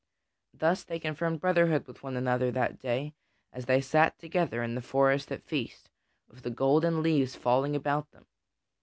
Thus 0.55 0.83
they 0.83 0.97
confirmed 0.97 1.41
brotherhood 1.41 1.85
with 1.85 2.01
one 2.01 2.17
another 2.17 2.49
that 2.49 2.79
day 2.79 3.13
as 3.53 3.65
they 3.65 3.79
sat 3.81 4.17
together 4.17 4.63
in 4.63 4.73
the 4.73 4.81
forest 4.81 5.31
at 5.31 5.43
feast, 5.45 5.91
with 6.27 6.41
the 6.41 6.49
golden 6.49 7.03
leaves 7.03 7.35
falling 7.35 7.75
about 7.75 8.09
them. 8.09 8.25